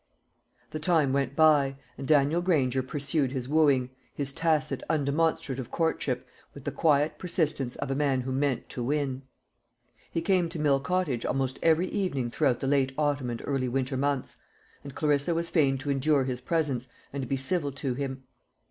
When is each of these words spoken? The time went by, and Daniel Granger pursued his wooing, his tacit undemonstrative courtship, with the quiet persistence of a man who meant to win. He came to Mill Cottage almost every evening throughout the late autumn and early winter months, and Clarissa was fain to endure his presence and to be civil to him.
The 0.71 0.79
time 0.79 1.13
went 1.13 1.35
by, 1.35 1.75
and 1.95 2.07
Daniel 2.07 2.41
Granger 2.41 2.81
pursued 2.81 3.31
his 3.31 3.47
wooing, 3.47 3.91
his 4.15 4.33
tacit 4.33 4.81
undemonstrative 4.89 5.69
courtship, 5.69 6.27
with 6.55 6.63
the 6.63 6.71
quiet 6.71 7.19
persistence 7.19 7.75
of 7.75 7.91
a 7.91 7.95
man 7.95 8.21
who 8.21 8.31
meant 8.31 8.67
to 8.69 8.81
win. 8.83 9.21
He 10.09 10.19
came 10.21 10.49
to 10.49 10.57
Mill 10.59 10.79
Cottage 10.79 11.23
almost 11.23 11.59
every 11.61 11.87
evening 11.89 12.31
throughout 12.31 12.61
the 12.61 12.65
late 12.67 12.95
autumn 12.97 13.29
and 13.29 13.43
early 13.45 13.67
winter 13.67 13.95
months, 13.95 14.37
and 14.83 14.95
Clarissa 14.95 15.35
was 15.35 15.51
fain 15.51 15.77
to 15.77 15.91
endure 15.91 16.23
his 16.23 16.41
presence 16.41 16.87
and 17.13 17.21
to 17.21 17.27
be 17.29 17.37
civil 17.37 17.71
to 17.73 17.93
him. 17.93 18.23